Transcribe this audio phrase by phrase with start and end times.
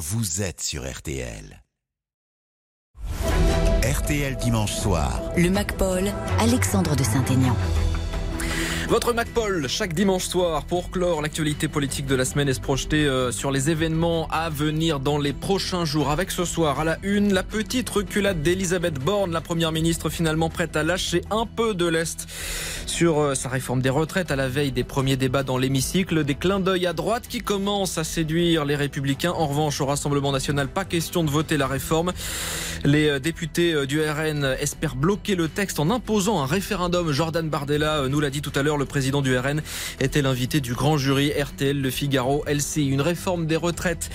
[0.00, 1.62] vous êtes sur RTL.
[3.84, 5.20] RTL dimanche soir.
[5.36, 7.54] Le MacPaul, Alexandre de Saint-Aignan.
[8.90, 13.06] Votre MacPaul, chaque dimanche soir, pour clore l'actualité politique de la semaine et se projeter
[13.06, 16.10] euh, sur les événements à venir dans les prochains jours.
[16.10, 20.50] Avec ce soir, à la une, la petite reculade d'Elisabeth Borne, la première ministre finalement
[20.50, 22.26] prête à lâcher un peu de l'Est
[22.86, 26.24] sur euh, sa réforme des retraites à la veille des premiers débats dans l'hémicycle.
[26.24, 29.30] Des clins d'œil à droite qui commencent à séduire les républicains.
[29.30, 32.12] En revanche, au Rassemblement national, pas question de voter la réforme.
[32.84, 37.12] Les euh, députés du RN espèrent bloquer le texte en imposant un référendum.
[37.12, 39.62] Jordan Bardella nous l'a dit tout à l'heure le président du RN,
[40.00, 42.88] était l'invité du grand jury RTL Le Figaro LCI.
[42.88, 44.10] Une réforme des retraites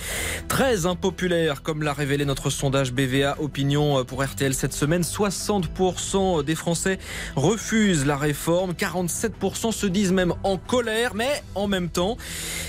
[0.48, 5.02] très impopulaire, comme l'a révélé notre sondage BVA Opinion pour RTL cette semaine.
[5.02, 6.98] 60% des Français
[7.36, 12.16] refusent la réforme, 47% se disent même en colère, mais en même temps,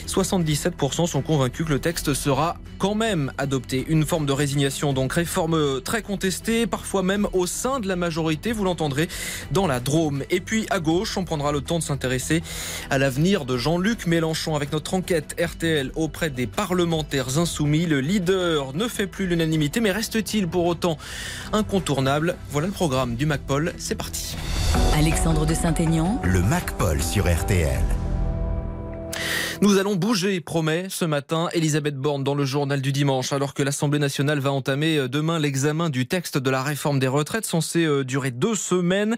[0.08, 3.86] 77% sont convaincus que le texte sera quand même adopté.
[3.88, 8.52] Une forme de résignation, donc réforme très contestée, parfois même au sein de la majorité,
[8.52, 9.10] vous l'entendrez
[9.52, 10.24] dans la Drôme.
[10.30, 12.44] Et puis à gauche, on prendra le temps de s'intéresser
[12.90, 17.86] à l'avenir de Jean-Luc Mélenchon avec notre enquête RTL auprès des parlementaires insoumis.
[17.86, 20.98] Le leader ne fait plus l'unanimité, mais reste-t-il pour autant
[21.54, 22.36] incontournable?
[22.50, 24.36] Voilà le programme du MacPaul, c'est parti.
[24.96, 26.22] Alexandre de Saint-Aignan.
[26.24, 27.82] Le MacPaul sur RTL.
[29.60, 33.64] Nous allons bouger, promet ce matin Elisabeth Borne dans le journal du dimanche, alors que
[33.64, 37.84] l'Assemblée nationale va entamer euh, demain l'examen du texte de la réforme des retraites, censé
[37.84, 39.18] euh, durer deux semaines.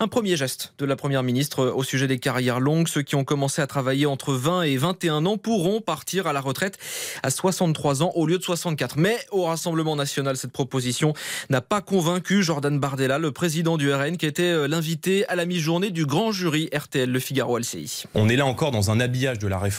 [0.00, 2.88] Un premier geste de la Première ministre euh, au sujet des carrières longues.
[2.88, 6.40] Ceux qui ont commencé à travailler entre 20 et 21 ans pourront partir à la
[6.40, 6.78] retraite
[7.22, 8.96] à 63 ans au lieu de 64.
[8.96, 11.12] Mais au Rassemblement national, cette proposition
[11.48, 15.90] n'a pas convaincu Jordan Bardella, le président du RN, qui était l'invité à la mi-journée
[15.90, 18.04] du grand jury RTL Le Figaro LCI.
[18.16, 19.75] On est là encore dans un habillage de la réforme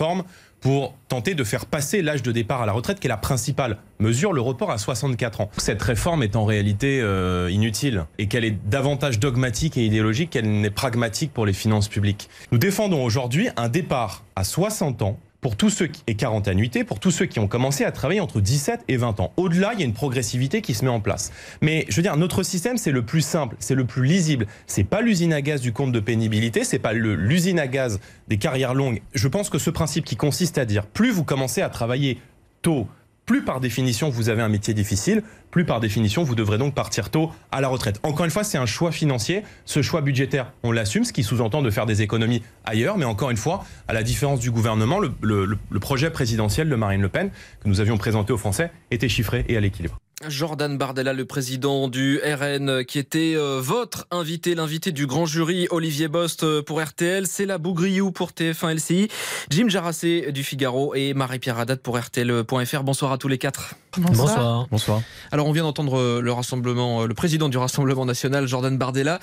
[0.61, 3.77] pour tenter de faire passer l'âge de départ à la retraite, qui est la principale
[3.99, 5.49] mesure, le report à 64 ans.
[5.57, 10.49] Cette réforme est en réalité euh, inutile et qu'elle est davantage dogmatique et idéologique qu'elle
[10.61, 12.29] n'est pragmatique pour les finances publiques.
[12.51, 16.83] Nous défendons aujourd'hui un départ à 60 ans pour tous ceux qui, et 40 annuités,
[16.83, 19.31] pour tous ceux qui ont commencé à travailler entre 17 et 20 ans.
[19.37, 21.31] Au-delà, il y a une progressivité qui se met en place.
[21.61, 24.45] Mais je veux dire, notre système, c'est le plus simple, c'est le plus lisible.
[24.65, 28.37] C'est pas l'usine à gaz du compte de pénibilité, c'est pas l'usine à gaz des
[28.37, 29.01] carrières longues.
[29.13, 32.19] Je pense que ce principe qui consiste à dire plus vous commencez à travailler
[32.61, 32.85] tôt,
[33.27, 35.21] plus par définition vous avez un métier difficile,
[35.51, 37.99] plus par définition vous devrez donc partir tôt à la retraite.
[38.01, 39.43] Encore une fois, c'est un choix financier.
[39.65, 42.97] Ce choix budgétaire, on l'assume, ce qui sous-entend de faire des économies ailleurs.
[42.97, 47.09] Mais encore une fois, à la différence du gouvernement, le, projet présidentiel de Marine Le
[47.09, 47.29] Pen
[47.61, 49.99] que nous avions présenté aux Français était chiffré et à l'équilibre.
[50.27, 55.67] Jordan Bardella, le président du RN, qui était euh, votre invité, l'invité du grand jury,
[55.69, 59.09] Olivier Bost euh, pour RTL, c'est la Bougriou pour TF1 LCI,
[59.51, 62.83] Jim Jarassé du Figaro et Marie-Pierre Haddad pour RTL.fr.
[62.83, 63.75] Bonsoir à tous les quatre.
[63.95, 64.67] Bonsoir.
[64.71, 65.03] Bonsoir.
[65.31, 69.19] Alors on vient d'entendre euh, le rassemblement, le président du Rassemblement national, Jordan Bardella.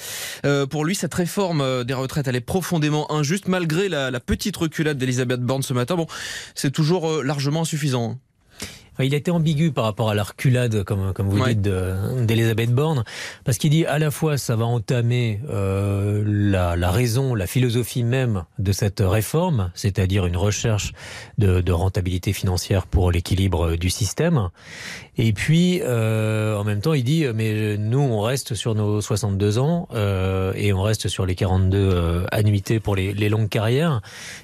[0.70, 4.96] pour lui, cette réforme des retraites, elle est profondément injuste, malgré la, la petite reculade
[4.96, 5.96] d'Elisabeth Borne ce matin.
[5.96, 6.06] Bon,
[6.54, 8.16] c'est toujours largement insuffisant.
[9.00, 13.04] Il a été ambigu par rapport à la reculade, comme, comme vous dites, d'Elisabeth Borne,
[13.44, 18.04] parce qu'il dit à la fois ça va entamer euh, la, la, raison, la philosophie
[18.04, 20.92] même de cette réforme, c'est-à-dire une recherche
[21.38, 24.48] de, de, rentabilité financière pour l'équilibre du système,
[25.16, 29.58] et puis euh, en même temps il dit mais nous on reste sur nos 62
[29.58, 34.00] ans euh, et on reste sur les 42 euh, annuités pour les, les, longues carrières,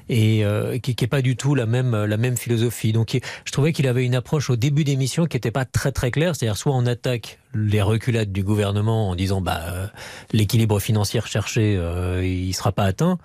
[0.09, 2.93] et euh, qui n'est pas du tout la même, la même philosophie.
[2.93, 6.11] Donc je trouvais qu'il avait une approche au début d'émission qui n'était pas très très
[6.11, 6.35] clair.
[6.35, 9.87] C'est-à-dire soit on attaque les reculades du gouvernement en disant bah euh,
[10.33, 13.19] l'équilibre financier recherché euh, il sera pas atteint,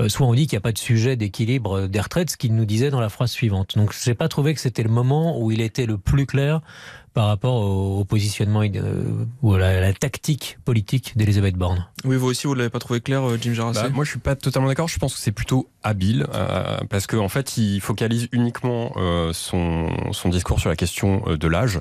[0.00, 2.54] euh, soit on dit qu'il n'y a pas de sujet d'équilibre des retraites, ce qu'il
[2.54, 3.76] nous disait dans la phrase suivante.
[3.76, 6.60] Donc je n'ai pas trouvé que c'était le moment où il était le plus clair
[7.14, 11.86] par rapport au, positionnement euh, ou à la, tactique politique d'Elisabeth Borne.
[12.04, 14.10] Oui, vous aussi, vous ne l'avez pas trouvé clair, euh, Jim Jarassé bah, Moi, je
[14.10, 14.88] suis pas totalement d'accord.
[14.88, 18.92] Je pense que c'est plutôt habile euh, parce qu'en en fait, il focalise uniquement
[19.32, 21.80] son, son discours sur la question de l'âge.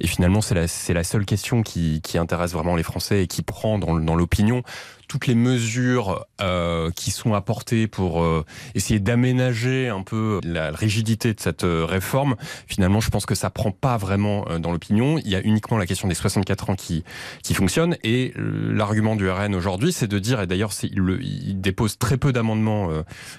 [0.00, 3.42] Et finalement, c'est la, la seule question qui, qui intéresse vraiment les Français et qui
[3.42, 4.62] prend dans, dans l'opinion
[5.08, 8.44] toutes les mesures euh, qui sont apportées pour euh,
[8.74, 12.36] essayer d'aménager un peu la rigidité de cette euh, réforme,
[12.66, 15.18] finalement, je pense que ça prend pas vraiment euh, dans l'opinion.
[15.18, 17.04] Il y a uniquement la question des 64 ans qui
[17.42, 21.98] qui fonctionne et l'argument du RN aujourd'hui, c'est de dire et d'ailleurs, il, il dépose
[21.98, 22.90] très peu d'amendements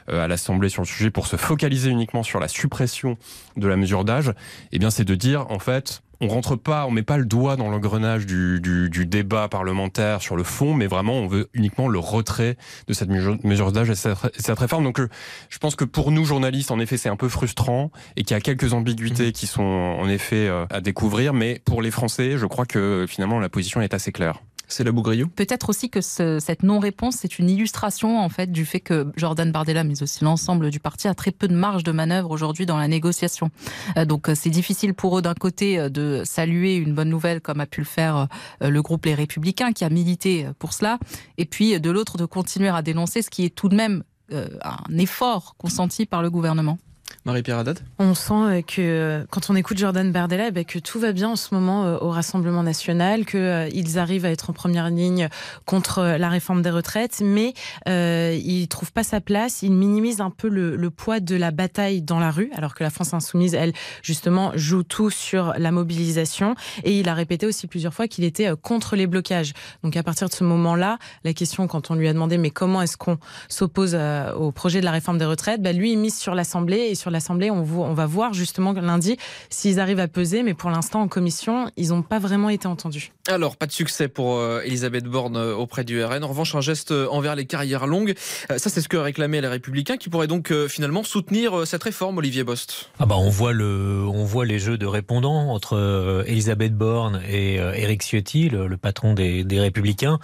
[0.08, 3.18] à l'Assemblée sur le sujet pour se focaliser uniquement sur la suppression
[3.56, 4.34] de la mesure d'âge.
[4.72, 7.56] Eh bien, c'est de dire en fait on rentre pas, on met pas le doigt
[7.56, 11.88] dans l'engrenage du, du, du, débat parlementaire sur le fond, mais vraiment on veut uniquement
[11.88, 14.84] le retrait de cette mesure d'âge et cette réforme.
[14.84, 15.10] Donc euh,
[15.50, 18.38] je pense que pour nous journalistes, en effet, c'est un peu frustrant et qu'il y
[18.38, 19.34] a quelques ambiguïtés mmh.
[19.34, 23.40] qui sont en effet euh, à découvrir, mais pour les Français, je crois que finalement
[23.40, 24.42] la position est assez claire.
[24.68, 28.81] C'est la Bougriou Peut-être aussi que cette non-réponse, c'est une illustration en fait du fait
[28.81, 32.31] que Jordan Bardella, mais aussi l'ensemble du parti, a très peu de marge de manœuvre
[32.31, 33.50] aujourd'hui dans la négociation.
[33.98, 37.40] Euh, donc euh, c'est difficile pour eux d'un côté euh, de saluer une bonne nouvelle
[37.40, 38.28] comme a pu le faire
[38.62, 41.00] le groupe Les Républicains qui a milité pour cela,
[41.38, 44.98] et puis de l'autre de continuer à dénoncer ce qui est tout de même un
[44.98, 46.78] effort consenti par le gouvernement.
[47.27, 50.80] Marie-Pierre Haddad On sent euh, que euh, quand on écoute Jordan Bardella, eh ben, que
[50.80, 54.54] tout va bien en ce moment euh, au Rassemblement national, qu'ils arrivent à être en
[54.54, 55.27] première ligne
[55.65, 57.54] contre la réforme des retraites, mais
[57.86, 62.01] ils ne trouvent pas sa place, ils minimisent un peu le, poids de la bataille
[62.01, 66.56] dans la rue, alors que la France insoumise, elle, justement, joue tout sur la mobilisation.
[66.83, 69.53] Et il a répété aussi plusieurs fois qu'il était contre les blocages.
[69.83, 72.81] Donc à partir de ce moment-là, la question, quand on lui a demandé mais comment
[72.81, 73.18] est-ce qu'on
[73.50, 73.98] s'oppose
[74.36, 77.50] au projet de la réforme des retraites, ben, lui, il mise sur l'Assemblée sur l'Assemblée,
[77.52, 79.18] on, on, va voir justement lundi
[79.50, 83.12] s'ils arrivent à peser, mais pour l'instant, en commission, ils n'ont pas vraiment été entendus.
[83.30, 86.24] Alors, pas de succès pour euh, Elisabeth Borne euh, auprès du RN.
[86.24, 88.16] En revanche, un geste euh, envers les carrières longues.
[88.18, 92.44] ça, c'est ce que réclamaient les Républicains, qui pourraient donc finalement soutenir cette réforme, Olivier
[92.44, 92.90] Bost.
[93.00, 97.56] Ah bah, on voit le, on voit les jeux de répondants entre Elisabeth Borne et
[97.56, 100.20] Éric Ciotti, le, patron des, des, Républicains.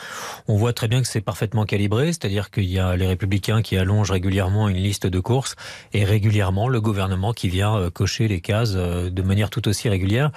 [0.48, 3.78] On voit très bien que c'est parfaitement calibré, c'est-à-dire qu'il y a les Républicains qui
[3.78, 5.56] allongent régulièrement une liste de courses
[5.94, 9.89] et régulièrement le gouvernement qui vient euh, cocher les cases euh, de manière tout aussi
[9.89, 10.31] régulière.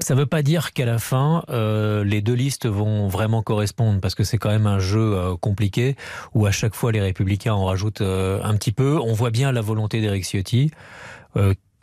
[0.00, 4.00] Ça ne veut pas dire qu'à la fin, euh, les deux listes vont vraiment correspondre,
[4.00, 5.96] parce que c'est quand même un jeu compliqué,
[6.34, 8.98] où à chaque fois les républicains en rajoutent un petit peu.
[8.98, 10.70] On voit bien la volonté d'Éric Ciotti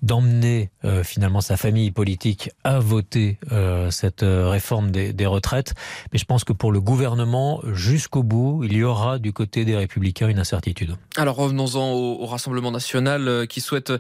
[0.01, 5.74] d'emmener euh, finalement sa famille politique à voter euh, cette euh, réforme des, des, retraites.
[6.12, 9.75] Mais je pense que pour le gouvernement, jusqu'au bout, il y aura du côté des
[9.75, 10.95] républicains une incertitude.
[11.18, 13.92] Alors revenons-en au, au, Rassemblement national qui souhaite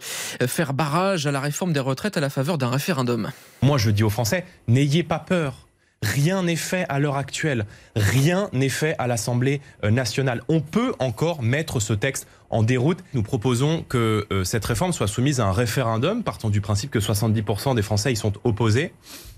[0.47, 3.29] faire barrage à la réforme des retraites à la faveur d'un référendum.
[3.61, 5.67] Moi je dis aux Français, n'ayez pas peur.
[6.03, 7.65] Rien n'est fait à l'heure actuelle.
[7.95, 10.41] Rien n'est fait à l'Assemblée nationale.
[10.49, 12.99] On peut encore mettre ce texte en déroute.
[13.13, 16.99] Nous proposons que euh, cette réforme soit soumise à un référendum, partant du principe que
[16.99, 18.93] 70% des Français y sont opposés.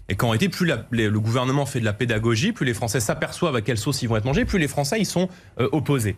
[0.10, 3.62] Et qu'en réalité, plus le gouvernement fait de la pédagogie, plus les Français s'aperçoivent à
[3.62, 5.30] quelle sauce ils vont être mangés, plus les Français y sont
[5.60, 6.18] euh, opposés.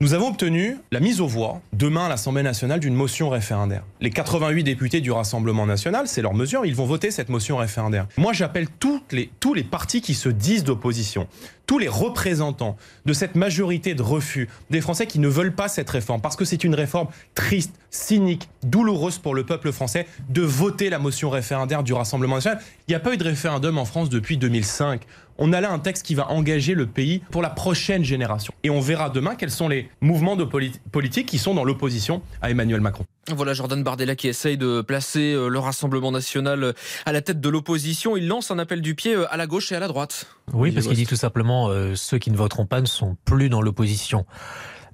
[0.00, 3.84] Nous avons obtenu la mise aux voix demain à l'Assemblée nationale d'une motion référendaire.
[4.00, 8.08] Les 88 députés du Rassemblement national, c'est leur mesure, ils vont voter cette motion référendaire.
[8.16, 8.66] Moi, j'appelle
[9.12, 11.28] les, tous les partis qui se disent d'opposition,
[11.66, 12.76] tous les représentants
[13.06, 16.44] de cette majorité de refus, des Français qui ne veulent pas cette réforme, parce que
[16.44, 17.06] c'est une réforme
[17.36, 22.60] triste, cynique, douloureuse pour le peuple français, de voter la motion référendaire du Rassemblement national.
[22.88, 25.06] Il n'y a pas eu de référendum en France depuis 2005
[25.38, 28.54] on a là un texte qui va engager le pays pour la prochaine génération.
[28.62, 32.50] Et on verra demain quels sont les mouvements de politique qui sont dans l'opposition à
[32.50, 33.04] Emmanuel Macron.
[33.28, 36.72] Voilà Jordan Bardella qui essaye de placer euh, le Rassemblement national euh,
[37.06, 38.16] à la tête de l'opposition.
[38.16, 40.26] Il lance un appel du pied euh, à la gauche et à la droite.
[40.52, 43.62] Oui, parce qu'il dit tout simplement ceux qui ne voteront pas ne sont plus dans
[43.62, 44.26] l'opposition.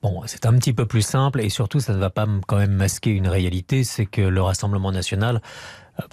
[0.02, 2.72] Bon, c'est un petit peu plus simple et surtout ça ne va pas quand même
[2.72, 5.42] masquer une réalité, c'est que le Rassemblement national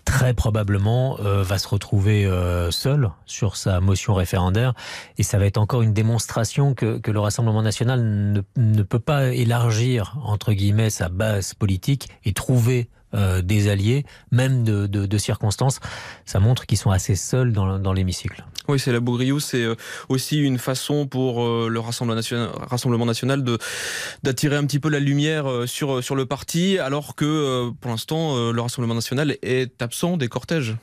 [0.06, 4.74] très probablement euh, va se retrouver euh, seul sur sa motion référendaire
[5.18, 9.00] et ça va être encore une démonstration que, que le Rassemblement national ne, ne, peut
[9.00, 15.80] pas élargir entre guillemets sa base politique et trouver euh, des alliés, même de, circonstances.
[16.26, 18.46] Ça montre qu'ils sont assez seuls dans, l'hémicycle.
[18.68, 19.76] Oui, c'est la Bougriou, c'est euh,
[20.10, 23.44] aussi une façon pour euh, le Rassemblement national,
[24.24, 28.62] d'attirer un petit peu la lumière sur sur le parti, alors que pour l'instant le
[28.62, 30.76] Rassemblement national est absent des cortèges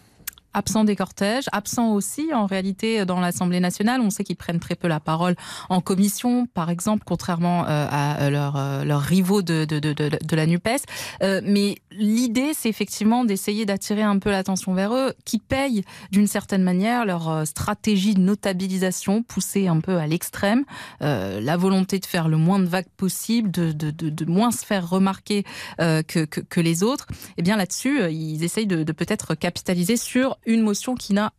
[0.55, 4.01] absent des cortèges, absent aussi en réalité dans l'Assemblée nationale.
[4.01, 5.37] On sait qu'ils prennent très peu la parole
[5.69, 10.85] en commission, par exemple, contrairement euh, à leurs euh, rivaux de, de, de, la NUPES.
[11.23, 16.27] Euh, mais l'idée, c'est effectivement d'essayer d'attirer un peu l'attention vers eux, qui payent d'une
[16.27, 20.65] certaine manière leur stratégie de notabilisation poussée un peu à l'extrême,
[21.01, 25.45] la volonté de faire le moins de vagues possible, de, moins se faire remarquer
[25.79, 27.07] que, que, les autres.
[27.11, 31.33] Et eh bien là-dessus, ils essayent de peut-être capitaliser sur une motion qui n'a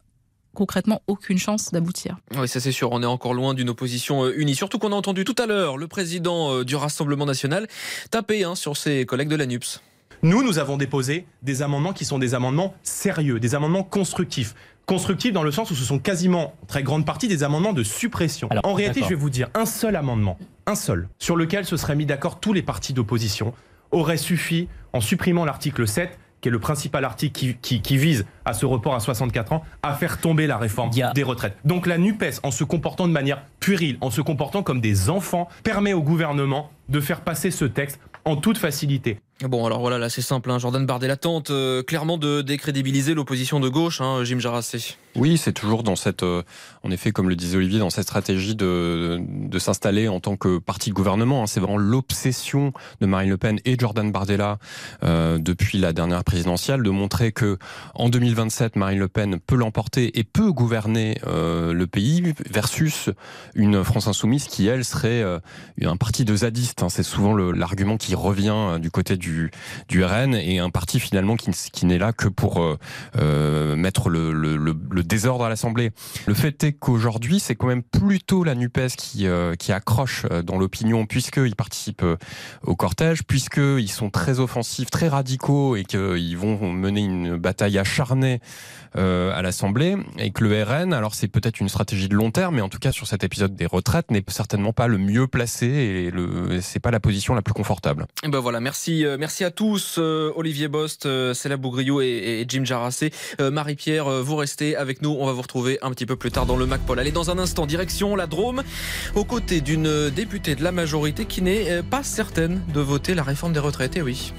[0.55, 2.17] concrètement aucune chance d'aboutir.
[2.37, 4.55] Oui, ça c'est sûr, on est encore loin d'une opposition euh, unie.
[4.55, 7.67] Surtout qu'on a entendu tout à l'heure le président euh, du Rassemblement national
[8.09, 9.81] taper hein, sur ses collègues de la NUPS.
[10.23, 14.55] Nous, nous avons déposé des amendements qui sont des amendements sérieux, des amendements constructifs.
[14.87, 18.47] Constructifs dans le sens où ce sont quasiment, très grande partie, des amendements de suppression.
[18.49, 21.75] Alors, en réalité, je vais vous dire, un seul amendement, un seul, sur lequel se
[21.75, 23.53] seraient mis d'accord tous les partis d'opposition,
[23.91, 28.65] aurait suffi, en supprimant l'article 7, qui est le principal article qui, vise à ce
[28.65, 31.57] report à 64 ans, à faire tomber la réforme des retraites.
[31.65, 35.49] Donc la NUPES, en se comportant de manière puérile, en se comportant comme des enfants,
[35.63, 39.19] permet au gouvernement de faire passer ce texte en toute facilité.
[39.41, 40.49] Bon, alors voilà, là c'est simple.
[40.51, 40.59] Hein.
[40.59, 44.97] Jordan Bardella tente euh, clairement de décrédibiliser l'opposition de gauche, hein, Jim Jarassé.
[45.15, 46.43] Oui, c'est toujours dans cette, euh,
[46.83, 50.57] en effet, comme le disait Olivier, dans cette stratégie de, de s'installer en tant que
[50.57, 51.43] parti de gouvernement.
[51.43, 51.47] Hein.
[51.47, 54.57] C'est vraiment l'obsession de Marine Le Pen et Jordan Bardella
[55.03, 57.57] euh, depuis la dernière présidentielle de montrer que
[57.93, 63.09] en 2027, Marine Le Pen peut l'emporter et peut gouverner le pays versus
[63.53, 65.23] une France insoumise qui, elle, serait
[65.81, 66.83] un parti de zadistes.
[66.83, 66.89] Hein.
[66.89, 69.35] C'est souvent l'argument qui revient du côté du
[69.89, 72.77] du, RN et un parti finalement qui, qui n'est là que pour euh,
[73.17, 75.91] euh, mettre le, le, désordre à l'Assemblée.
[76.25, 80.57] Le fait est qu'aujourd'hui, c'est quand même plutôt la NUPES qui, euh, qui accroche dans
[80.57, 82.05] l'opinion puisqu'ils participent
[82.63, 88.39] au cortège, puisqu'ils sont très offensifs, très radicaux et qu'ils vont mener une bataille acharnée
[88.95, 92.61] à l'Assemblée et que le RN, alors c'est peut-être une stratégie de long terme, mais
[92.61, 96.11] en tout cas sur cet épisode des retraites, n'est certainement pas le mieux placé et
[96.11, 98.07] le c'est pas la position la plus confortable.
[98.23, 99.95] Et ben voilà, merci euh, merci à tous.
[99.97, 103.11] Euh, Olivier Bost, euh, Céla Bougriou et, Jim Jarassé.
[103.39, 105.15] Marie-Pierre, vous restez avec nous.
[105.19, 106.99] On va vous retrouver un petit peu plus tard dans le MacPol.
[106.99, 108.63] Allez, dans un instant, direction la Drôme,
[109.15, 113.53] aux côtés d'une députée de la majorité qui n'est pas certaine de voter la réforme
[113.53, 113.97] des retraites.
[113.97, 114.33] Et oui.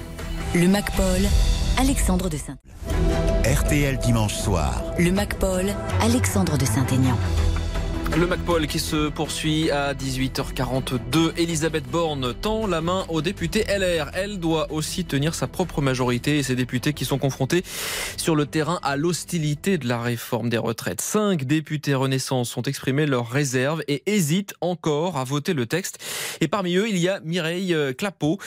[0.53, 1.21] Le MacPol,
[1.77, 2.57] Alexandre de Saint.
[3.43, 4.83] RTL dimanche soir.
[4.97, 5.65] Le MacPol,
[6.01, 7.17] Alexandre de Saint-Aignan.
[8.15, 11.33] Le MacPol qui se poursuit à 18h42.
[11.37, 14.09] Elisabeth Borne tend la main aux députés LR.
[14.13, 17.63] Elle doit aussi tenir sa propre majorité et ces députés qui sont confrontés
[18.15, 21.01] sur le terrain à l'hostilité de la réforme des retraites.
[21.01, 25.99] Cinq députés Renaissance ont exprimé leurs réserves et hésitent encore à voter le texte.
[26.41, 28.39] Et parmi eux, il y a Mireille euh, Clapeau,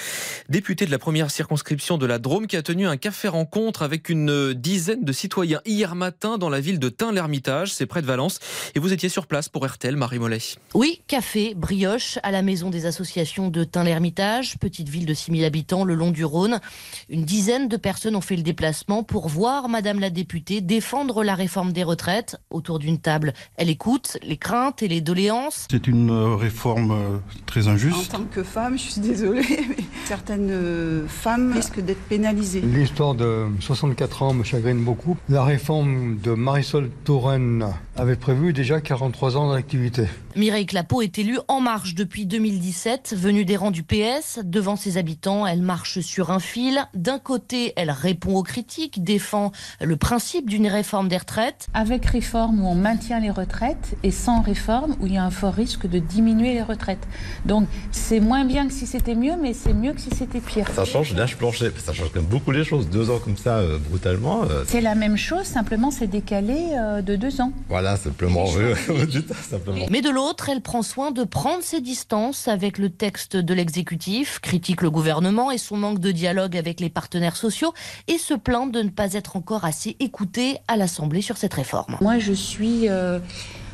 [0.48, 4.08] députée de la première circonscription de la Drôme, qui a tenu un café rencontre avec
[4.08, 8.40] une dizaine de citoyens hier matin dans la ville de Tain-l'Hermitage, c'est près de Valence.
[8.74, 10.38] Et vous étiez sur place pour RTL, Marie Mollet.
[10.74, 15.84] Oui, café, brioche à la maison des associations de Tain-l'Hermitage, petite ville de 6000 habitants
[15.84, 16.60] le long du Rhône.
[17.08, 21.34] Une dizaine de personnes ont fait le déplacement pour voir Madame la députée défendre la
[21.34, 22.36] réforme des retraites.
[22.50, 25.66] Autour d'une table, elle écoute les craintes et les doléances.
[25.70, 28.14] C'est une euh, réforme euh, très injuste.
[28.14, 32.60] En tant que femme, je suis désolée, mais certaines euh, femmes risquent d'être pénalisées.
[32.60, 35.16] L'histoire de 64 ans me chagrine beaucoup.
[35.28, 37.66] La réforme de Marisol Touraine
[37.96, 40.04] avait prévu déjà 43 ans d'activité.
[40.36, 43.14] Mireille Clapeau est élue En Marche depuis 2017.
[43.16, 46.86] Venue des rangs du PS, devant ses habitants, elle marche sur un fil.
[46.94, 51.66] D'un côté, elle répond aux critiques, défend le principe d'une réforme des retraites.
[51.74, 55.32] Avec réforme où on maintient les retraites et sans réforme où il y a un
[55.32, 57.08] fort risque de diminuer les retraites.
[57.44, 60.68] Donc c'est moins bien que si c'était mieux, mais c'est mieux que si c'était pire.
[60.76, 62.88] Ça change l'âge plancher, ça change quand même beaucoup les choses.
[62.88, 64.44] Deux ans comme ça, euh, brutalement.
[64.44, 67.52] Euh, c'est la même chose, simplement c'est décalé euh, de deux ans.
[67.68, 68.46] Voilà, simplement.
[69.50, 69.86] simplement.
[69.90, 74.38] Mais de l'autre, elle prend soin de prendre ses distances avec le texte de l'exécutif,
[74.40, 77.72] critique le gouvernement et son manque de dialogue avec les partenaires sociaux
[78.08, 81.96] et se plaint de ne pas être encore assez écoutée à l'Assemblée sur cette réforme.
[82.00, 82.88] Moi, je suis...
[82.88, 83.18] Euh,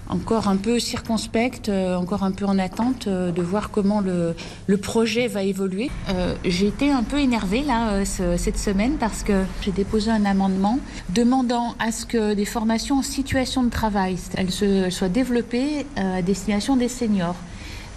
[0.08, 4.34] encore un peu circonspecte, euh, encore un peu en attente euh, de voir comment le,
[4.76, 5.90] projet va évoluer.
[6.44, 10.78] j'ai été un peu énervée là cette semaine parce que j'ai déposé un amendement
[11.14, 14.16] demandant à ce que des formations en situation de travail
[14.90, 17.36] soient développées à destination des seniors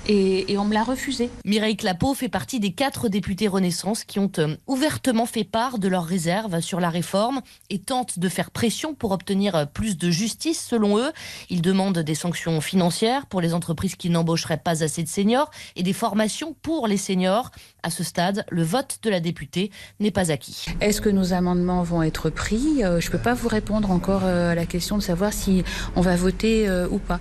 [0.09, 1.29] et, on me l'a refusé.
[1.45, 5.87] Mireille Clapeau fait partie des quatre députés Renaissance qui ont euh, ouvertement fait part de
[5.87, 10.09] leurs réserves sur la réforme et tentent de faire pression pour obtenir euh, plus de
[10.09, 11.11] justice selon eux.
[11.49, 15.83] Ils demandent des sanctions financières pour les entreprises qui n'embaucheraient pas assez de seniors et
[15.83, 17.51] des formations pour les seniors.
[17.83, 20.65] À ce stade, le vote de la députée n'est pas acquis.
[20.81, 22.83] Est-ce que nos amendements vont être pris?
[22.83, 25.63] Euh, Je ne peux pas vous répondre encore à la question de savoir si
[25.95, 27.19] on va voter ou pas.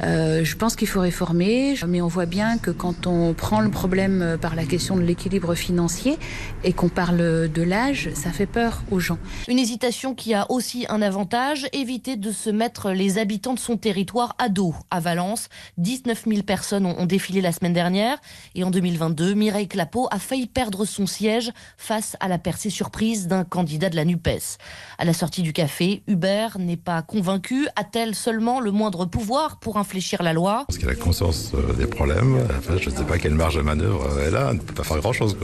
[0.00, 4.22] Je pense qu'il faut réformer, mais on voit bien que quand on prend le problème
[4.22, 6.18] euh, par la question de l'équilibre financier
[6.64, 9.18] et qu'on parle de l'âge, ça fait peur aux gens.
[9.48, 13.76] Une hésitation qui a aussi un avantage, éviter de se mettre les habitants de son
[13.76, 14.74] territoire à dos.
[14.90, 18.18] À Valence, 19 000 personnes ont défilé la semaine dernière
[18.54, 23.28] et en 2022, Mireille Clapeau a failli perdre son siège face à la percée surprise
[23.28, 24.58] d'un candidat de la NUPES.
[24.98, 27.68] À la sortie du café, Hubert n'est pas convaincu.
[27.76, 30.64] A-t-elle seulement le moindre pouvoir pour infléchir la loi?
[30.66, 34.08] Parce qu'elle a conscience euh, des problèmes je ne sais pas quelle marge de manœuvre
[34.24, 34.50] elle a.
[34.50, 35.36] Elle ne peut pas faire grand-chose.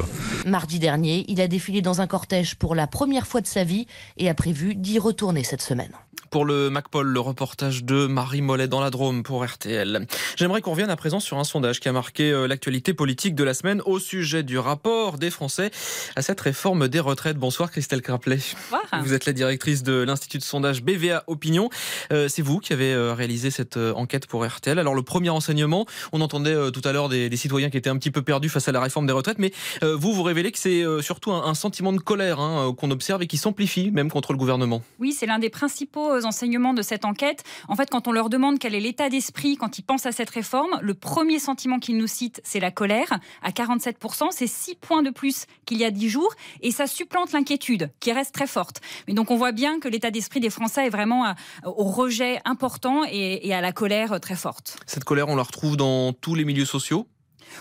[0.47, 3.87] Mardi dernier, il a défilé dans un cortège pour la première fois de sa vie
[4.17, 5.93] et a prévu d'y retourner cette semaine.
[6.33, 10.07] Pour le MacPol, le reportage de Marie Mollet dans la Drôme pour RTL.
[10.35, 13.45] J'aimerais qu'on revienne à présent sur un sondage qui a marqué euh, l'actualité politique de
[13.45, 15.71] la semaine au sujet du rapport des Français
[16.17, 17.37] à cette réforme des retraites.
[17.37, 18.39] Bonsoir Christelle Craplet.
[18.71, 19.05] Bonsoir.
[19.05, 21.69] Vous êtes la directrice de l'Institut de sondage BVA Opinion.
[22.15, 24.79] Euh, c'est vous qui avez euh, réalisé cette enquête pour RTL.
[24.79, 27.99] Alors le premier enseignement, on entendait tout à l'heure des, des, citoyens qui étaient un
[27.99, 30.83] petit peu perdus face à la réforme des retraites, mais vous vous révélez que c'est
[31.03, 34.39] surtout un, un, sentiment de colère hein, qu'on observe et qui s'amplifie même contre le
[34.39, 34.83] gouvernement.
[34.99, 37.45] Oui, c'est l'un des principaux enseignements de cette enquête.
[37.69, 40.31] En fait, quand on leur demande quel est l'état d'esprit quand ils pensent à cette
[40.31, 44.29] réforme, le premier sentiment qu'ils nous citent, c'est la colère, à 47%.
[44.31, 46.33] C'est 6 points de plus qu'il y a 10 jours.
[46.61, 48.81] Et ça supplante l'inquiétude, qui reste très forte.
[49.09, 53.03] Mais donc, on voit bien que l'état d'esprit des Français est vraiment au rejet important
[53.11, 54.79] et, et à la colère très forte.
[54.87, 57.07] Cette colère, on la retrouve dans tous les milieux sociaux?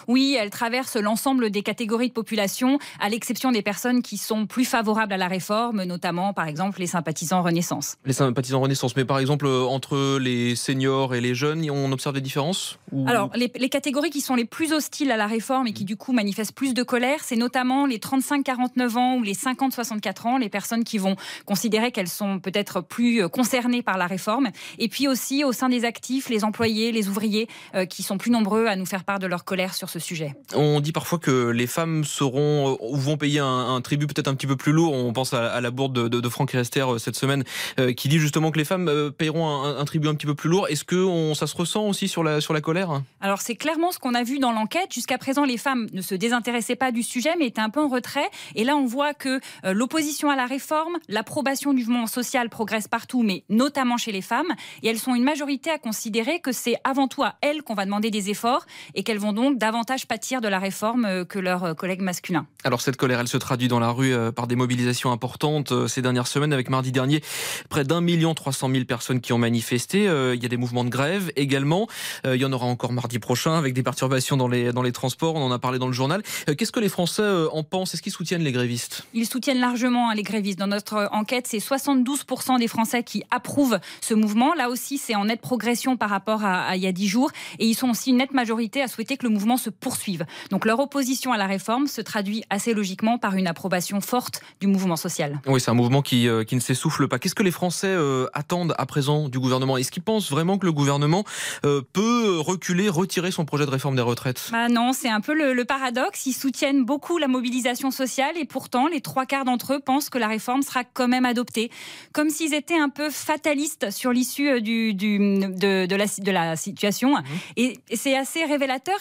[0.07, 4.65] Oui, elle traverse l'ensemble des catégories de population, à l'exception des personnes qui sont plus
[4.65, 7.95] favorables à la réforme, notamment par exemple les sympathisants Renaissance.
[8.05, 12.15] Les sympathisants Renaissance, mais par exemple euh, entre les seniors et les jeunes, on observe
[12.15, 15.85] des différences Alors, les, catégories qui sont les plus hostiles à la réforme et qui
[15.85, 20.37] du coup manifestent plus de colère, c'est notamment les 35-49 ans ou les 50-64 ans,
[20.37, 24.49] les personnes qui vont considérer qu'elles sont peut-être plus euh, concernées par la réforme.
[24.79, 28.31] Et puis aussi au sein des actifs, les employés, les ouvriers, euh, qui sont plus
[28.31, 30.35] nombreux à nous faire part de leur colère sur ce sujet.
[30.53, 34.45] On dit parfois que les femmes seront ou vont payer un, tribut peut-être un petit
[34.45, 34.93] peu plus lourd.
[34.93, 37.43] On pense à, la bourde de, Franck Rester euh, cette semaine
[37.79, 40.49] euh, qui dit justement que les femmes euh, paieront un, tribut un petit peu plus
[40.49, 40.67] lourd.
[40.67, 43.01] Est-ce que ça se ressent aussi sur la, sur la colère?
[43.21, 44.93] Alors c'est clairement ce qu'on a vu dans l'enquête.
[44.93, 47.87] Jusqu'à présent, les femmes ne se désintéressaient pas du sujet mais étaient un peu en
[47.87, 48.29] retrait.
[48.53, 53.23] Et là, on voit que l'opposition à la réforme, l'approbation du mouvement social progresse partout,
[53.23, 54.53] mais notamment chez les femmes.
[54.83, 57.85] Et elles sont une majorité à considérer que c'est avant tout à elles qu'on va
[57.85, 59.70] demander des efforts et qu'elles vont donc davantage
[60.07, 62.45] pâtir de la réforme euh, que leurs euh, collègues masculins.
[62.63, 66.01] Alors cette colère, elle se traduit dans la rue euh, par des mobilisations importantes ces
[66.01, 66.53] dernières semaines.
[66.53, 67.21] Avec mardi dernier,
[67.69, 70.03] près d'un million trois cent mille personnes qui ont manifesté.
[70.03, 71.87] Il y a des mouvements de grève également.
[72.25, 75.35] Il y en aura encore mardi prochain avec des perturbations dans les, dans les transports.
[75.35, 76.21] On en a parlé dans le journal.
[76.57, 77.93] Qu'est-ce que les Français en pensent?
[77.93, 79.03] Est-ce qu'ils soutiennent les grévistes?
[79.13, 80.59] Ils soutiennent largement hein, les grévistes.
[80.59, 84.53] Dans notre enquête, c'est 72% des Français qui approuvent ce mouvement.
[84.53, 87.31] Là aussi, c'est en nette progression par rapport à, à il y a 10 jours.
[87.59, 90.25] Et ils sont aussi une nette majorité à souhaiter que le mouvement se poursuivent.
[90.49, 94.67] Donc leur opposition à la réforme se traduit assez logiquement par une approbation forte du
[94.67, 95.39] mouvement social.
[95.47, 97.19] Oui, c'est un mouvement qui, euh, qui ne s'essouffle pas.
[97.19, 99.77] Qu'est-ce que les Français euh, attendent à présent du gouvernement?
[99.77, 101.23] Est-ce qu'ils pensent vraiment que le gouvernement
[101.65, 104.49] euh, peut reculer, retirer son projet de réforme des retraites?
[104.51, 106.25] Bah Non, c'est un peu le, le, paradoxe.
[106.25, 110.17] Ils soutiennent beaucoup la mobilisation sociale et pourtant les trois quarts d'entre eux pensent que
[110.17, 111.71] la réforme sera quand même adoptée.
[112.13, 116.55] Comme s'ils étaient un peu fatalistes sur l'issue du, du, de, de, la, de la
[116.55, 117.15] situation.
[117.15, 117.23] Mmh.
[117.57, 118.95] Et, et c'est assez révélateur.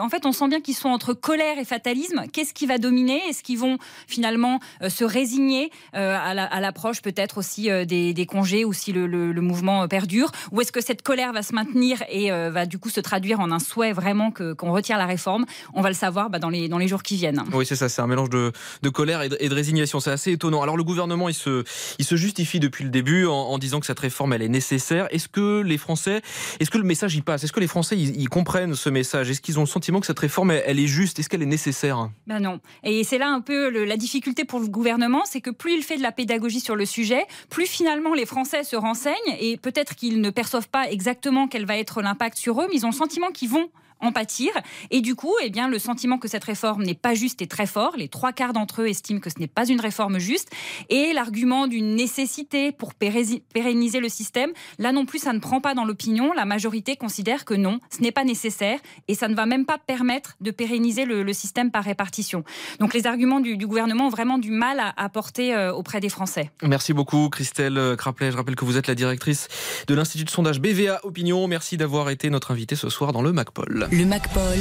[0.00, 2.24] En fait, on sent bien qu'ils sont entre colère et fatalisme.
[2.32, 3.20] Qu'est-ce qui va dominer?
[3.28, 8.64] Est-ce qu'ils vont finalement euh, se résigner euh, à l'approche peut-être aussi euh, des, congés
[8.64, 10.30] ou si le, mouvement perdure?
[10.52, 13.50] Ou est-ce que cette colère va se maintenir et va du coup se traduire en
[13.50, 15.44] un souhait vraiment qu'on retire la réforme?
[15.74, 17.42] On va le savoir bah, dans, les, jours qui viennent.
[17.52, 18.52] Oui, c'est ça, c'est un mélange de,
[18.90, 20.00] colère et de, résignation.
[20.00, 20.62] C'est assez étonnant.
[20.62, 21.64] Alors le gouvernement, il se,
[21.98, 25.06] il se justifie depuis le début en, disant que cette réforme, elle est nécessaire.
[25.10, 26.22] Est-ce que les Français,
[26.60, 27.44] est-ce que le message y passe?
[27.44, 29.30] Est-ce que les Français, ils comprennent ce message?
[29.30, 31.18] Est-ce qu'ils ont le sentiment que cette réforme, elle est juste?
[31.18, 32.10] Est-ce qu'elle est nécessaire?
[32.26, 32.60] Ben non.
[32.84, 35.96] Et c'est là un peu la difficulté pour le gouvernement, c'est que plus il fait
[35.96, 40.20] de la pédagogie sur le sujet, plus finalement les Français se renseignent et peut-être qu'ils
[40.20, 43.30] ne perçoivent pas exactement quel va être l'impact sur eux, mais ils ont le sentiment
[43.30, 43.70] qu'ils vont
[44.02, 44.50] en pâtir.
[44.90, 47.66] Et du coup, eh bien, le sentiment que cette réforme n'est pas juste est très
[47.66, 47.94] fort.
[47.96, 50.50] Les trois quarts d'entre eux estiment que ce n'est pas une réforme juste.
[50.90, 55.74] Et l'argument d'une nécessité pour pérenniser le système, là non plus, ça ne prend pas
[55.74, 56.32] dans l'opinion.
[56.32, 59.78] La majorité considère que non, ce n'est pas nécessaire et ça ne va même pas
[59.78, 62.44] permettre de pérenniser le, système par répartition.
[62.78, 66.50] Donc les arguments du, gouvernement ont vraiment du mal à, porter euh, auprès des Français.
[66.62, 68.30] Merci beaucoup, Christelle Craplet.
[68.30, 69.48] Je rappelle que vous êtes la directrice
[69.86, 71.46] de l'Institut de sondage BVA Opinion.
[71.48, 73.88] Merci d'avoir été notre invité ce soir dans le MacPol.
[73.92, 74.58] Le MacPol,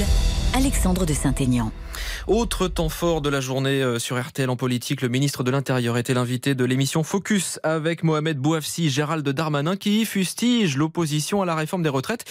[0.54, 1.72] Alexandre de Saint-Aignan.
[2.28, 5.98] Autre temps fort de la journée euh, sur RTL en politique, le ministre de l'Intérieur
[5.98, 11.56] était l'invité de l'émission Focus avec Mohamed Bouafsi, Gérald Darmanin qui fustige l'opposition à la
[11.56, 12.26] réforme des retraites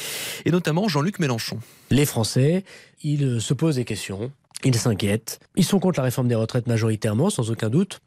[0.44, 1.58] et notamment Jean-Luc Mélenchon.
[1.88, 2.64] Les Français,
[3.02, 4.30] ils se posent des questions,
[4.62, 8.00] ils s'inquiètent, ils sont contre la réforme des retraites majoritairement, sans aucun doute.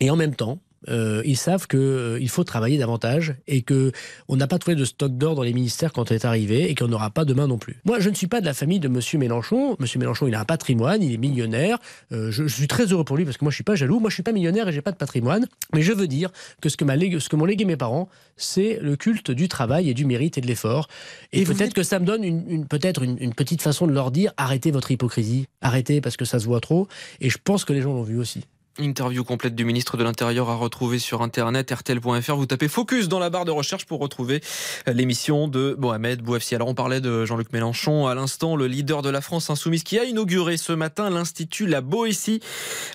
[0.00, 0.58] Et en même temps,
[0.88, 3.92] euh, ils savent qu'il euh, faut travailler davantage et que
[4.28, 6.74] on n'a pas trouvé de stock d'or dans les ministères quand on est arrivé et
[6.74, 7.80] qu'on n'aura pas demain non plus.
[7.84, 9.76] Moi, je ne suis pas de la famille de Monsieur Mélenchon.
[9.78, 11.78] Monsieur Mélenchon, il a un patrimoine, il est millionnaire.
[12.12, 14.00] Euh, je, suis très heureux pour lui parce que moi, je suis pas jaloux.
[14.00, 15.46] Moi, je suis pas millionnaire et j'ai pas de patrimoine.
[15.74, 18.78] Mais je veux dire que ce que, ma ce que m'ont légué mes parents, c'est
[18.80, 20.88] le culte du travail et du mérite et de l'effort.
[21.32, 24.32] Et, peut-être que ça me donne une, peut-être une, une petite façon de leur dire
[24.36, 26.88] arrêtez votre hypocrisie, arrêtez parce que ça se voit trop.
[27.20, 28.44] Et je pense que les gens l'ont vu aussi.
[28.78, 32.36] Interview complète du ministre de l'Intérieur à retrouver sur internet rtl.fr.
[32.36, 34.42] Vous tapez Focus dans la barre de recherche pour retrouver
[34.86, 36.54] l'émission de Mohamed Bouafsi.
[36.54, 39.98] Alors on parlait de Jean-Luc Mélenchon à l'instant, le leader de la France insoumise qui
[39.98, 42.40] a inauguré ce matin l'Institut La Boétie,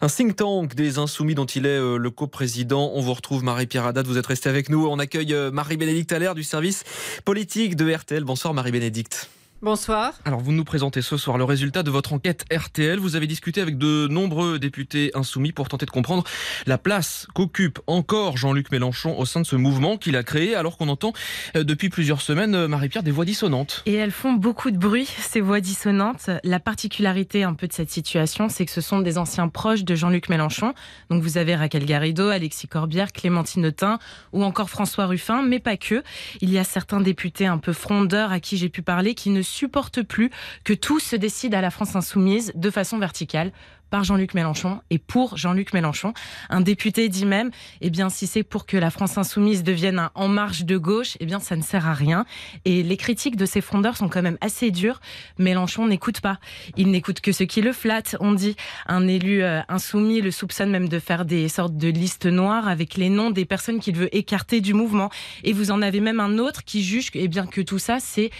[0.02, 2.92] un think tank des insoumis dont il est euh, le coprésident.
[2.94, 4.88] On vous retrouve Marie-Pierre Haddad, vous êtes resté avec nous.
[4.88, 6.84] On accueille euh, Marie-Bénédicte Allaire du service
[7.26, 8.24] politique de RTL.
[8.24, 9.30] Bonsoir Marie-Bénédicte.
[9.64, 10.14] Bonsoir.
[10.26, 12.98] Alors, vous nous présentez ce soir le résultat de votre enquête RTL.
[12.98, 16.24] Vous avez discuté avec de nombreux députés insoumis pour tenter de comprendre
[16.66, 20.78] la place qu'occupe encore Jean-Luc Mélenchon au sein de ce mouvement qu'il a créé, alors
[20.78, 21.14] qu'on entend
[21.56, 23.84] euh, depuis plusieurs semaines, euh, Marie-Pierre, des voix dissonantes.
[23.86, 26.32] Et elles font beaucoup de bruit, ces voix dissonantes.
[26.44, 29.94] La particularité un peu de cette situation, c'est que ce sont des anciens proches de
[29.94, 30.74] Jean-Luc Mélenchon.
[31.12, 34.00] Donc, vous avez Raquel Garrido, Alexis Corbière, Clémentine Autain
[34.34, 36.02] ou encore François Ruffin, mais pas que.
[36.40, 39.44] Il y a certains députés un peu frondeurs à qui j'ai pu parler qui ne
[39.52, 40.32] supporte plus
[40.64, 43.52] que tout se décide à la France insoumise de façon verticale
[43.92, 46.14] par Jean-Luc Mélenchon et pour Jean-Luc Mélenchon.
[46.50, 50.12] Un député dit même, eh bien, si c'est pour que la France insoumise devienne un
[50.16, 52.26] en marche de gauche, eh bien, ça ne sert à rien.
[52.66, 55.02] Et les critiques de ces fondeurs sont quand même assez dures.
[55.38, 56.40] Mélenchon n'écoute pas.
[56.78, 58.16] Il n'écoute que ce qui le flatte.
[58.22, 58.56] On dit
[58.88, 62.96] un élu euh, insoumis le soupçonne même de faire des sortes de listes noires avec
[62.96, 65.10] les noms des personnes qu'il veut écarter du mouvement.
[65.44, 68.32] Et vous en avez même un autre qui juge, eh bien, que tout ça, c'est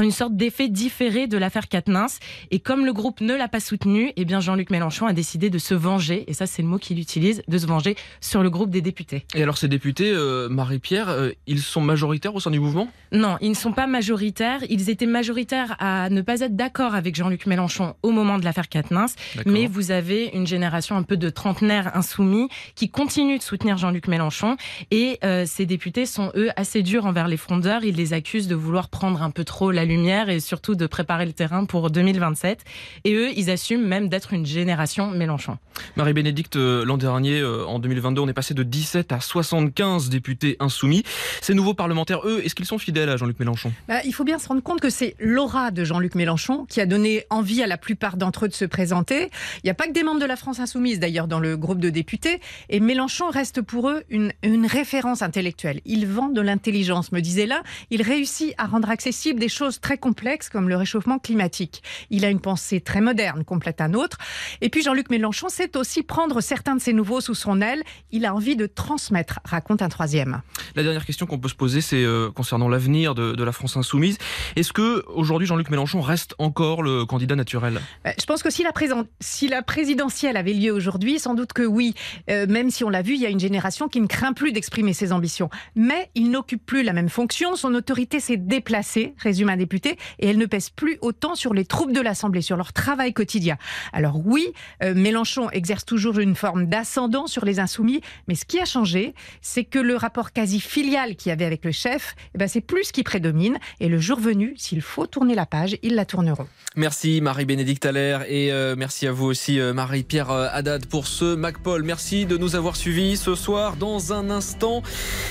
[0.00, 2.06] une sorte d'effet différé de l'affaire Katnins.
[2.50, 5.58] Et comme le groupe ne l'a pas soutenu, eh bien Jean-Luc Mélenchon a décidé de
[5.58, 8.70] se venger, et ça c'est le mot qu'il utilise, de se venger sur le groupe
[8.70, 9.24] des députés.
[9.34, 12.88] Et alors ces députés, euh, Marie-Pierre, euh, ils sont majoritaires au sein du mouvement?
[13.12, 14.60] Non, ils ne sont pas majoritaires.
[14.70, 18.68] Ils étaient majoritaires à ne pas être d'accord avec Jean-Luc Mélenchon au moment de l'affaire
[18.68, 19.06] Katnins.
[19.46, 24.08] Mais vous avez une génération un peu de trentenaires insoumis qui continuent de soutenir Jean-Luc
[24.08, 24.56] Mélenchon.
[24.90, 27.84] Et euh, ces députés sont eux assez durs envers les frondeurs.
[27.84, 31.26] Ils les accusent de vouloir prendre un peu trop la lumière et surtout de préparer
[31.26, 32.64] le terrain pour 2027.
[33.04, 35.58] Et eux, ils assument même d'être une génération Mélenchon.
[35.96, 40.56] Marie-Bénédicte, euh, l'an dernier, euh, en 2022, on est passé de 17 à 75 députés
[40.60, 41.02] insoumis.
[41.40, 43.72] Ces nouveaux parlementaires, eux, est-ce qu'ils sont fidèles à Jean-Luc Mélenchon?
[43.88, 46.86] Bah, Il faut bien se rendre compte que c'est l'aura de Jean-Luc Mélenchon qui a
[46.86, 49.30] donné envie à la plupart d'entre eux de se présenter.
[49.56, 51.78] Il n'y a pas que des membres de la France insoumise, d'ailleurs, dans le groupe
[51.78, 52.40] de députés.
[52.68, 55.80] Et Mélenchon reste pour eux une, une référence intellectuelle.
[55.84, 57.62] Il vend de l'intelligence, me disait là.
[57.90, 61.82] Il réussit à rendre accessible des choses très complexes comme le réchauffement climatique.
[62.10, 64.18] Il a une pensée très moderne, complète un autre.
[64.60, 67.82] Et puis Jean-Luc Mélenchon sait aussi prendre certains de ses nouveaux sous son aile.
[68.10, 70.42] Il a envie de transmettre, raconte un troisième.
[70.74, 73.76] La dernière question qu'on peut se poser, c'est euh, concernant l'avenir de, de, la France
[73.76, 74.18] insoumise.
[74.56, 77.80] Est-ce que aujourd'hui Jean-Luc Mélenchon reste encore le candidat naturel?
[78.04, 78.72] Bah, Je pense que si la,
[79.20, 81.94] si la présidentielle avait lieu aujourd'hui, sans doute que oui.
[82.30, 84.52] Euh, même si on l'a vu, il y a une génération qui ne craint plus
[84.52, 85.50] d'exprimer ses ambitions.
[85.74, 87.56] Mais il n'occupe plus la même fonction.
[87.56, 91.64] Son autorité s'est déplacée, résume un député, et elle ne pèse plus autant sur les
[91.64, 93.56] troupes de l'Assemblée, sur leur travail quotidien.
[93.92, 98.58] Alors oui, euh, Mélenchon exerce toujours une forme d'ascendant sur les insoumis, mais ce qui
[98.58, 102.38] a changé, c'est que le rapport quasi filial qu'il y avait avec le chef, eh
[102.38, 103.58] ben, c'est plus ce qui prédomine.
[103.80, 106.46] Et le jour venu, s'il faut tourner la page, ils la tourneront.
[106.76, 111.82] Merci Marie-Bénédicte Allaire et euh, merci à vous aussi euh, Marie-Pierre Haddad pour ce MacPaul.
[111.82, 113.76] Merci de nous avoir suivis ce soir.
[113.76, 114.82] Dans un instant,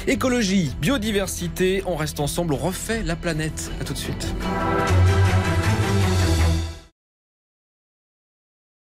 [0.07, 3.71] écologie, biodiversité, on reste ensemble, on refait la planète.
[3.79, 4.20] À tout de suite.
[4.23, 5.60] night.